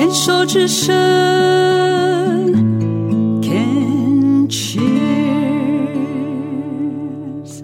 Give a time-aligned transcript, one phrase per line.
[0.00, 0.96] 牵手之声
[3.42, 4.90] ，Can cheers。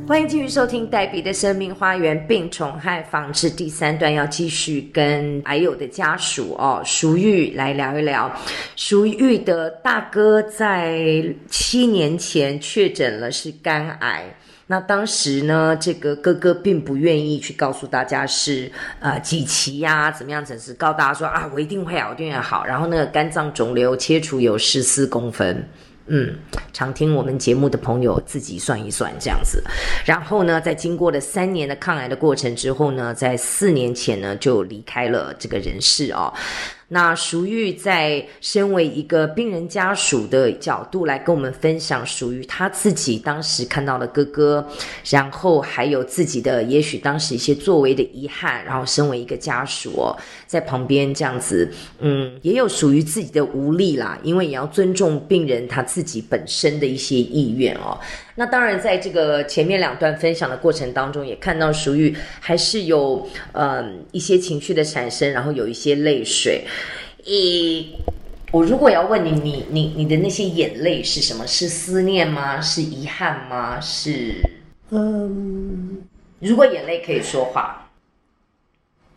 [0.06, 8.30] 欢迎继续收听黛比的生命花园病虫害防治第三段，要继续跟癌友的家属哦，淑玉来聊一聊。
[8.76, 14.24] 淑玉的大哥在七年前确诊了是肝癌。
[14.68, 18.70] 那当时呢，这个哥哥并不愿意去告诉大家是
[19.00, 20.44] 呃几期呀，怎么样？
[20.44, 22.64] 只是告大家说啊，我一定会好，一定会好。
[22.64, 25.68] 然后那个肝脏肿瘤切除有十四公分。
[26.08, 26.36] 嗯，
[26.72, 29.60] 常听我们节目的朋友自己算一算这样子，
[30.04, 36.32] 然后呢，在经过了三年的抗癌的过程之后呢，在四年前呢就离开了这个人世哦。
[36.88, 44.64] 那淑玉在身为一个病人家属的角度来跟我们分享属于他自己当时看到的哥哥，
[45.10, 51.68] 然后还有自己的也许当时一些作为的遗憾，然后身为一个家属哦，在旁边这样子，
[51.98, 57.98] 嗯，也有属于自己的无力啦，因为也要尊重病人他自己本身的一些意愿哦。
[58.38, 66.66] 那当然，在这个前面两段分享的过程当中，也看到淑玉还是有嗯一些情绪的产生，然后有一些泪水。
[67.24, 67.98] 诶，
[68.52, 71.46] 我如果要问你，你你你的那些眼泪是什么？
[71.46, 72.60] 是思念吗？
[72.60, 73.80] 是遗憾吗？
[73.80, 74.34] 是
[74.90, 76.02] 嗯，
[76.38, 77.90] 如果眼泪可以说话，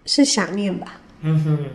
[0.05, 0.99] 是想念吧？
[1.21, 1.65] 嗯哼，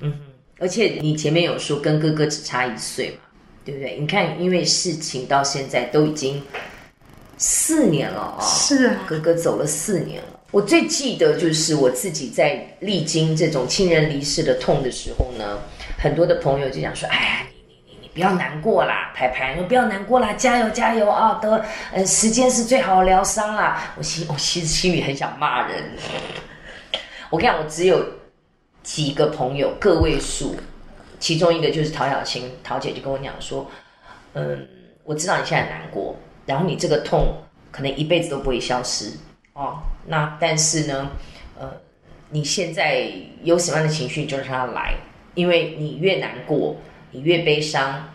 [0.00, 0.18] 嗯哼。
[0.60, 3.16] 而且你前面有说跟哥哥只差一岁嘛，
[3.64, 3.98] 对不对？
[3.98, 6.40] 你看，因为事情到现在都已经
[7.36, 10.28] 四年了啊、是啊，哥哥走了四年了。
[10.50, 15.58] 我最记得就是我自己在历经这种亲人离世的痛的时候呢，
[15.98, 21.40] 很多的朋友就想说：“哎呀，你你你你不要难过啦，排排，你不要难过啦，加油加油啊！
[21.42, 25.82] 得，呃，时间是最好的疗伤啦。”我心我其实心里很想骂人。
[27.30, 28.04] 我跟你讲，我只有
[28.84, 30.54] 几个朋友，个位数，
[31.18, 33.68] 其中一个就是陶小青，陶姐就跟我讲说
[34.34, 34.68] ：“嗯，
[35.02, 37.34] 我知道你现在很难过，然后你这个痛
[37.70, 39.12] 可能一辈子都不会消失。”
[39.54, 41.10] 哦，那但是呢，
[41.56, 41.70] 呃，
[42.30, 43.08] 你现在
[43.44, 44.94] 有什么样的情绪，就让它来，
[45.36, 46.74] 因为你越难过，
[47.12, 48.08] 你越悲伤，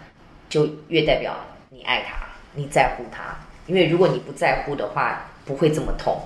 [0.49, 1.33] 就越代表
[1.69, 3.37] 你爱他，你在乎他。
[3.67, 6.21] 因为如果你不在乎的话，不会这么痛。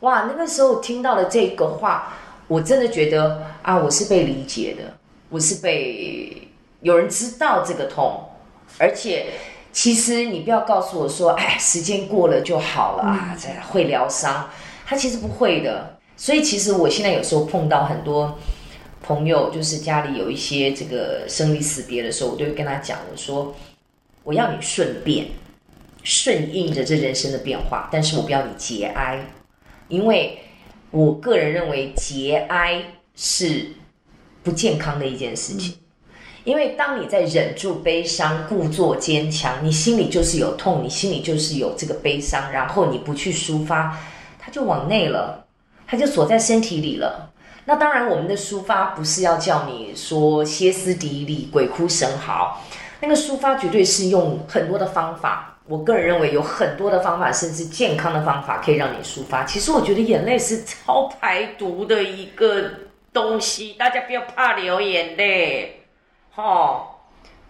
[0.00, 2.14] 哇，那个时候听到了这个话，
[2.48, 4.96] 我真的觉得啊，我是被理解的，
[5.28, 6.48] 我是被
[6.80, 8.24] 有人知道这个痛，
[8.78, 9.26] 而且。
[9.76, 14.48] 其实你不要告诉我说，哎，时间过了就好了啊，这会疗伤。
[14.86, 15.98] 他其实不会的。
[16.16, 18.38] 所以其实我现在有时候碰到很多
[19.02, 23.54] 朋友，就是家里有一些这个生离死别的时候，我都会跟他讲，我说
[24.24, 25.26] 我要你顺变，
[26.02, 29.26] 顺应着这人生的变化，但是我不要你节哀，
[29.88, 30.38] 因为
[30.90, 32.82] 我个人认为节哀
[33.14, 33.72] 是
[34.42, 35.76] 不健康的一件事情。
[36.46, 43.98] 因为当你在忍住悲伤、故作坚强，你心里就是有痛，你心里就是有这个悲伤，然后你不去抒发，
[44.38, 45.44] 它就往内了，
[45.88, 47.32] 它就锁在身体里了。
[47.64, 52.62] 那当然，我们的抒发不是要叫你说歇斯底里、鬼哭神嚎，
[53.00, 55.58] 那个抒发绝对是用很多的方法。
[55.66, 59.42] 我个人认为有很多的方法，甚至健康的方法可以让你抒发。
[59.42, 62.70] 其实我觉得眼泪是超排毒的一个
[63.12, 65.82] 东西，大家不要怕流眼泪。
[66.36, 66.82] 哦，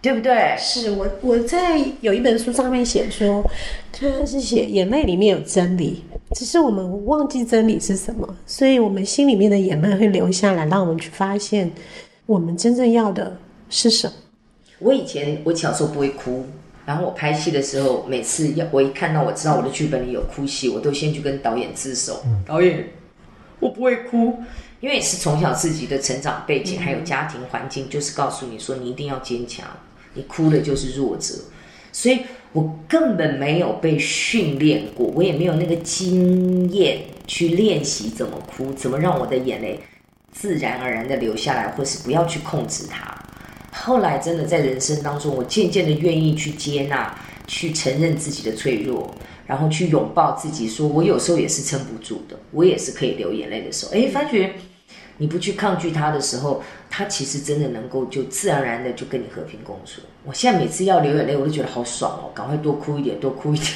[0.01, 0.55] 对不对？
[0.57, 3.43] 是我我在有一本书上面写说，
[3.91, 6.03] 他是写眼泪里面有真理，
[6.33, 11.71] 只是我们忘记真理是什么，所以我们心里面的眼泪会流下来，让我们去发现
[12.25, 13.37] 我们真正要的
[13.69, 14.13] 是什么。
[14.79, 16.45] 我以前我小时候不会哭，
[16.85, 22.23] 然后我拍戏的时候，每次要我一看到我知道我的剧本里有哭戏，我都先去跟导演自首。
[22.45, 22.87] 导演，
[23.59, 24.37] 我不会哭。
[24.79, 29.65] 因为是从小自己的成长背景，还有家庭环境，就是告诉你说你一定要坚强，
[30.13, 31.33] 你哭的就是弱者，
[31.91, 32.19] 所以
[32.53, 39.79] 我根本没有被训练过，我也没有那个经验去练习怎么哭，怎么让我的眼泪
[40.31, 43.15] 自然而然的流下来，或是不要去控制它。
[43.71, 47.15] 后来真的在人生当中，我渐渐的愿意去接纳，
[47.47, 49.11] 去承认自己的脆弱。
[49.47, 53.93] 然后去拥抱自己，说我有时候也是撑不住的，我也是可以流眼泪的时候。
[53.93, 54.53] 哎，发觉
[55.17, 60.01] 你不去抗拒他的时候，他其实真的能够就自然而然的就跟你和平共处。
[60.25, 63.71] 我现在每次要流眼泪，我都觉得好爽哦，赶快多哭一点，多哭一点。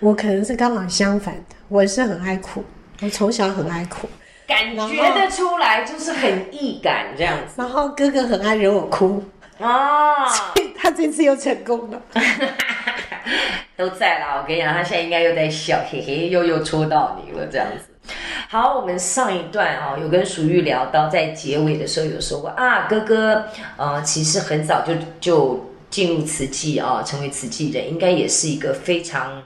[0.00, 2.62] 我可能是刚好相反的，我是很爱哭，
[3.02, 4.08] 我从小很爱哭，
[4.46, 7.54] 感觉得出来就是很易感这样子。
[7.56, 9.22] 然后哥哥很爱惹我哭
[9.58, 12.00] 啊，所以他这次又成功了。
[13.76, 18.14] 都在啦，我跟你讲，他现在应该又在笑，嘿嘿，又又戳到你了，这样子。
[18.48, 23.44] 好，我们上一段啊、有跟淑玉聊到，在结尾的时候有说过啊，哥哥
[23.76, 29.42] 呃，其实很早就就进入慈济啊，成为慈济人，应该也是一个非常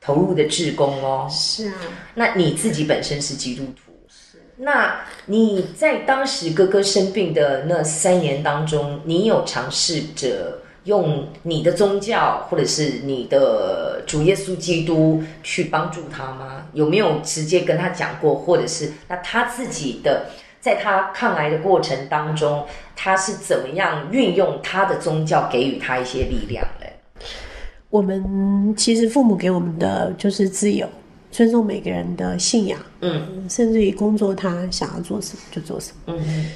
[0.00, 1.28] 投入的志工哦。
[1.30, 1.74] 是啊，
[2.14, 16.66] 那你自己本身是基督徒，是那你在当时哥哥生病的那三年当中，你有尝试着用你的宗教或者是你的主耶稣基督去帮助他吗？
[16.72, 20.26] 有没有直接跟他讲过，或者是那他自己的
[20.60, 26.92] 在他抗癌的过程当中，他是怎么样运用他的宗教给予他一些力量嘞？
[27.90, 30.88] 我们其实父母给我们的就是自由，
[31.30, 36.14] 尊重每个人的信仰，嗯甚至于工作他想要做什么就做什么。
[36.14, 36.46] 嗯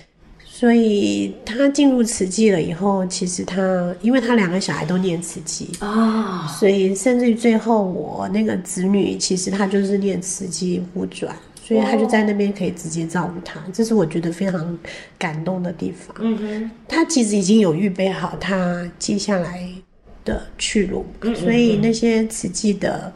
[0.60, 14.78] 所以他进入慈济了以后，其实他因为他两个小孩都念慈济，啊，所以甚至于最后我那个子女，其实他就是念慈济互转，所以他就在那边可以直接照顾他，这是我觉得非常
[15.16, 16.14] 感动的地方。
[16.20, 19.66] 嗯哼，他其实已经有预备好他接下来
[20.26, 21.34] 的去路，嗯。
[21.36, 23.10] 所以那些慈济的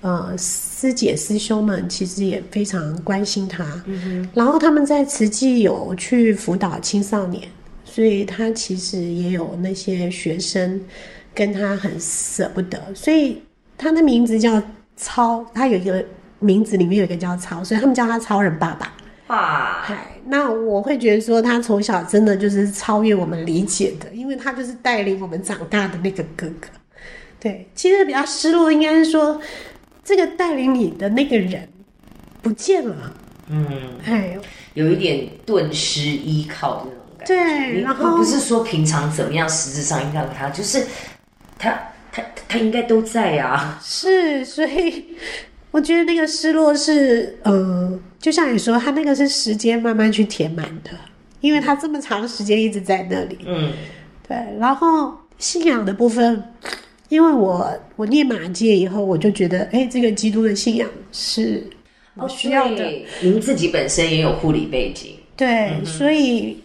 [0.00, 3.64] 呃师姐师兄们其实也非常关心他。
[3.86, 7.46] 嗯然后他们在慈济有去辅导青少年，
[7.84, 10.80] 所以他其实也有那些学生
[11.34, 13.42] 跟他很舍不得，所以
[13.76, 14.62] 他的名字叫
[14.96, 16.04] 超，他有一个
[16.38, 18.92] 名字里面有一个叫超，所以他们叫他超人爸爸。
[19.28, 26.66] 哇，嗨，那我会觉得说，他从小真的就是超越我们理解的，因为他就是带领我们长大的那个哥哥。
[27.38, 29.40] 对，其实比较失落，应该是说
[30.04, 31.68] 这个带领你的那个人
[32.42, 33.14] 不见了。
[33.48, 33.66] 嗯。
[34.04, 34.38] 哎，
[34.74, 37.34] 有一点顿失依靠的那种感觉。
[37.34, 40.86] 对，然后不是说平常怎么样，实质上依靠他，就是
[41.58, 41.78] 他
[42.12, 43.78] 他他应该都在啊。
[43.82, 45.04] 是，所以
[45.70, 50.90] 我觉得那个失落是，呃，就像你说，他那个是时间慢慢去填满的，
[51.40, 53.38] 因为他这么长时间一直在那里。
[53.46, 53.72] 嗯
[54.28, 56.42] 对，然后信仰的部分，
[57.10, 61.62] 因为我我念马戒以后，我就觉得，哎，这个基督的信仰是
[62.14, 62.84] 我需要的。
[62.84, 62.90] 哦
[63.20, 66.56] 您自己本身也有护理背景，对，所以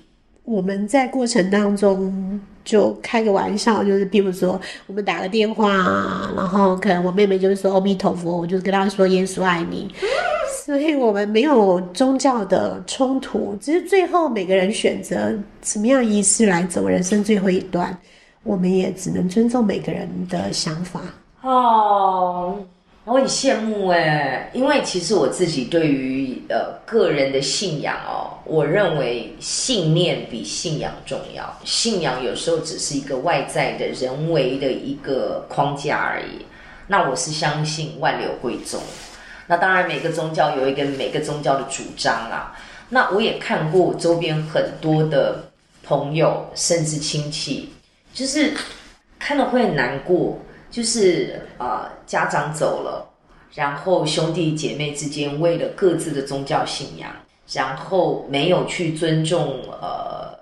[0.43, 9.89] 我们在过程当中就开个玩笑，就是比如说我们打个电话啊，然后可能我妹妹就是说阿弥陀佛，我就跟她说耶稣爱你。
[10.65, 15.31] 所以我们没有宗教的冲突，只是最后每个人选择
[15.61, 17.95] 什么样仪式来走人生最后一段，
[18.45, 21.01] 我们也只能尊重每个人的想法。
[21.41, 22.57] 哦，
[23.03, 31.59] 我很羡慕哎，因为其实我自己对于呃个人的信仰哦，我认为信念比信仰重要。
[31.63, 36.45] 信仰有时候只是一个外在的人为的一个框架而已。
[36.87, 38.79] 那我是相信万流归宗。
[39.47, 42.55] 那当然，每个宗教有一个每个宗教的主张啦。
[42.89, 45.43] 那我也看过周边很多的
[45.83, 47.69] 朋友，甚至亲戚，
[48.15, 48.51] 就是
[49.19, 50.39] 看了会很难过。
[50.71, 53.09] 就是呃，家长走了，
[53.53, 57.09] 然后兄弟姐妹之间为了各自的宗教信仰，
[57.53, 60.37] 然后没有去尊重呃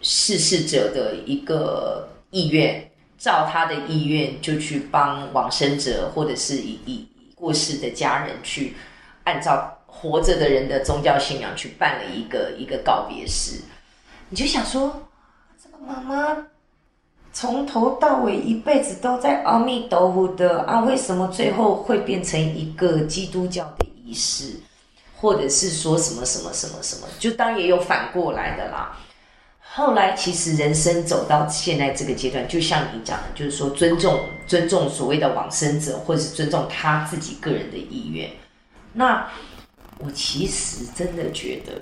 [0.00, 8.74] 逝世者的一个意愿，照他的意愿就去帮往生者或者是以以以过世的家人去
[9.24, 13.60] 按照活着的人的宗教信仰去办了一个一个告别式，
[14.30, 15.10] 你就想说，
[15.62, 16.46] 这个妈妈。
[17.40, 24.56] 从头到尾一辈子都在阿弥陀佛的啊，为什么最后会变成一个基督教的仪式，
[25.20, 27.06] 或者是说什么什么什么什么？
[27.20, 28.98] 就当然也有反过来的啦。
[29.60, 34.18] 后来其实人生走到现在这个阶段，就像你讲的，就是说尊重
[34.48, 38.28] 尊重所谓的往生者，或者是尊重他自己个人的意愿。
[38.92, 39.24] 那
[40.00, 41.74] 我其实真的觉得。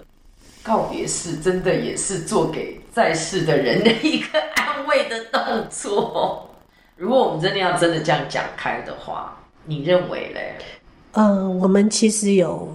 [0.62, 6.48] 告别式真的也是做给在世的人的一个安慰的动作。
[6.96, 10.54] 如果我们真的要真的这样讲开的话，你认为嘞？
[11.12, 12.68] 嗯，我们其实有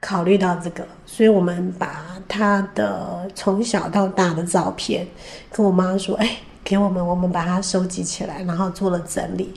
[0.00, 5.06] 考虑到这个，所以我们把他的从小到大的照片
[5.52, 9.54] 跟我妈说：“哎，给我们，我们把它收集起来，然后做了整理，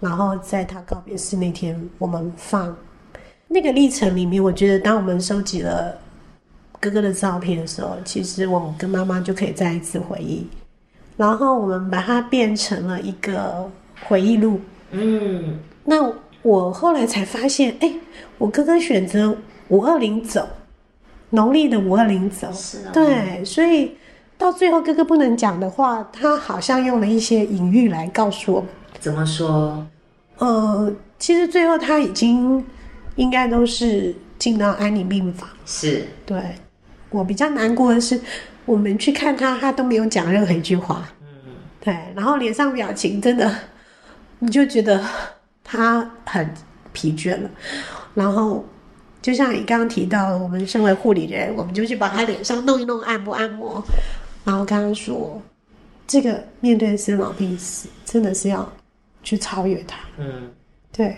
[0.00, 2.76] 然后在他告别式那天，我们放
[3.48, 4.42] 那个历程里面。
[4.42, 5.98] 我觉得，当我们收集了。”
[6.80, 10.46] 哥哥的照片的时候，其实我们跟妈妈就可以再一次回忆，
[11.16, 13.70] 然后我们把它变成了一个
[14.06, 14.60] 回忆录。
[14.90, 17.92] 嗯，那我后来才发现，哎，
[18.38, 19.36] 我哥哥选择
[19.68, 20.48] 五二零走，
[21.30, 23.96] 农历的五二零走，是啊，对，所以
[24.36, 28.68] 到最后哥哥不能讲的话，他好像用了一些隐喻来告诉我们。
[29.00, 29.86] 怎么说？
[30.38, 32.64] 呃，其实最后他已经
[33.16, 34.14] 应该都是。
[34.36, 35.48] 进到安宁病房。
[35.64, 36.36] 是，对
[37.08, 38.20] 我比较难过的是，
[38.64, 41.08] 我们去看他，他都没有讲任何一句话。
[41.20, 41.26] 嗯，
[41.80, 43.54] 对，然后脸上表情真的，
[44.38, 45.04] 你就觉得
[45.62, 46.52] 他很
[46.92, 47.50] 疲倦了。
[48.14, 48.64] 然后，
[49.20, 53.84] 就像你刚刚提到，我们身为护理人，我们就去把他脸上弄一弄，按摩按摩，
[54.44, 55.42] 然后刚刚说，
[56.06, 58.70] 这个面对生老病死，真的是要
[59.22, 59.98] 去超越他。
[60.18, 60.50] 嗯，
[60.92, 61.16] 对，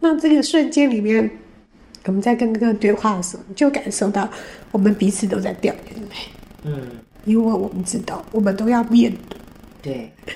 [0.00, 1.30] 那这个瞬间里面，
[2.06, 4.28] 我们在跟哥哥对话的时候，你就感受到
[4.70, 6.16] 我们彼此都在掉眼泪，
[6.62, 6.80] 嗯，
[7.24, 9.12] 因为我们知道我们都要面
[9.82, 10.34] 对，对，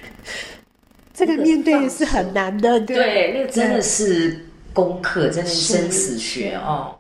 [1.14, 2.96] 这个面对是很难的，对。
[2.96, 5.74] 对，那个真的是功课，真的是。
[5.74, 6.96] 生死学哦。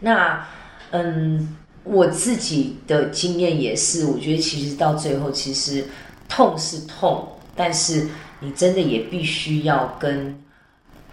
[0.00, 0.46] 那，
[0.90, 5.84] 嗯，我自己的经验也是，我觉得其实到最后，其实
[6.28, 8.06] 痛是痛，但是
[8.40, 10.38] 你真的也必须要跟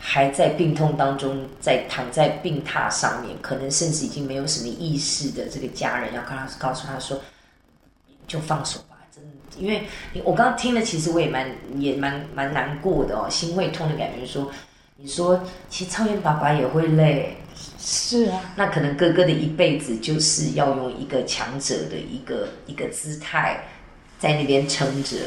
[0.07, 7.19] 还在病痛当中，在躺在病榻上面，可能甚至已经没有什么意识的这个家人，要跟他告诉他说，
[8.27, 9.83] 就放手吧，真的，因为
[10.24, 14.51] 我刚刚听了，其实我也蛮也蛮蛮难过的哦，心会痛的感觉说，
[14.97, 17.38] 你说其实超越爸爸也会累，
[17.79, 23.63] 是啊，那可能哥哥的一辈子就是要用一个强者的一个一个姿态
[24.19, 25.17] 在那边撑着，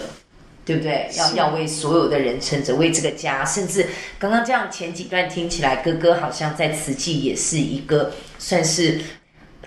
[0.68, 1.10] 对不对？
[1.16, 3.86] 要要为所有的人撑着，为这个家，甚至
[4.18, 9.00] 刚刚这样前几段听起来，哥哥好像在慈济也是一个算是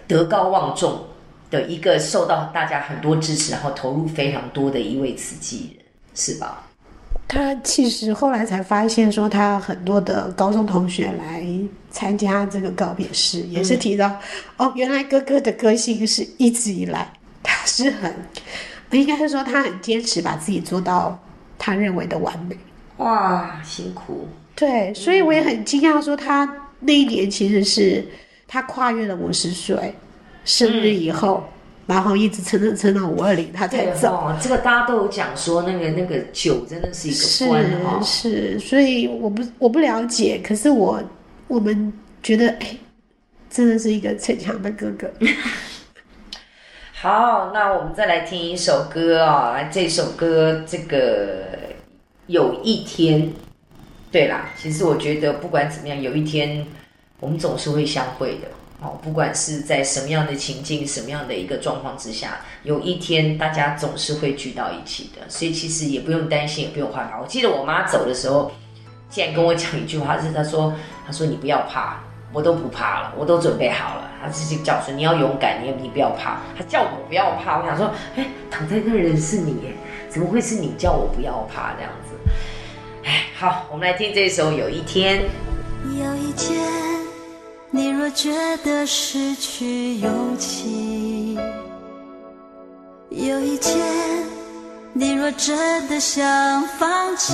[0.06, 1.08] 德高望重
[1.50, 6.68] 的一个受到大家很多支持，然后投入非常多的一位慈济人，是吧？
[7.28, 11.44] 他其实后来才发现，说他很多的高中同学来
[11.90, 14.20] 参加这个告别式，也是提到，
[14.58, 18.14] 哦，原来哥哥的个性是一直以来他是很，
[18.98, 21.18] 应该是说他很坚持把自己做到
[21.58, 22.58] 他认为的完美。
[22.98, 28.06] 哇，辛苦，对，所以我也很惊讶，说他那一年其实是
[28.48, 29.96] 他跨越了五十岁
[30.46, 31.44] 生日以后，
[31.88, 34.14] 然后一直撑撑撑到五二零，他才走。
[34.14, 38.04] 哦，这个大家都有讲说，那个那个酒真的是一个关哈、哦。
[38.04, 41.02] 是是，所以我不我不了解，可是我
[41.48, 42.78] 我们觉得，哎，
[43.50, 45.10] 真的是一个逞强的哥哥。
[47.02, 51.48] 好，那我们再来听一首歌啊、来这首歌这个
[52.28, 53.28] 有一天，
[54.12, 56.64] 对啦，其实我觉得不管怎么样，有一天
[57.20, 58.48] 我们总是会相会的。
[58.82, 67.20] 哦，不管是在什么样的情境、什么样的一个状况之下，有一天大家总是会聚到一起的，所以其实也不用担心，也不用害怕。
[67.20, 68.52] 我记得我妈走的时候，
[69.10, 70.72] 竟然跟我讲一句话，是她说
[71.04, 72.04] ：“她说你不要怕，
[72.34, 79.74] 我都不怕了，我都准备好了。”他自己叫说：“你要勇敢，你你不要怕。”他叫我不要怕，我想说，哎，躺在那人是你，
[80.10, 82.16] 怎么会是你叫我不要怕这样子？
[83.04, 85.20] 哎，好，我们来听这首《有一天》。
[86.00, 86.62] 有一天，
[87.72, 91.40] 你若觉得失去勇气，
[93.10, 93.84] 有一天，
[94.94, 97.34] 你若真的想放弃，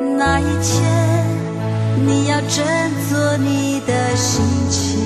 [0.00, 0.82] 那一天，
[2.06, 2.64] 你要振
[3.08, 4.98] 作你的心情；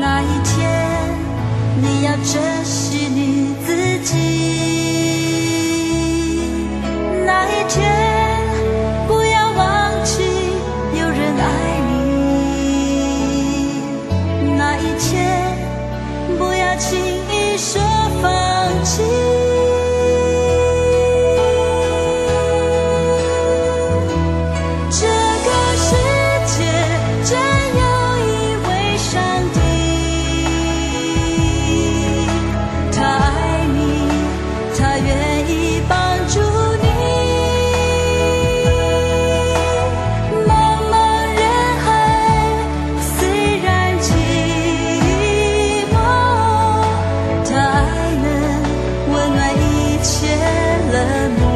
[0.00, 0.60] 那一天，
[1.80, 4.33] 你要珍惜你自己；
[50.94, 51.53] 冷漠。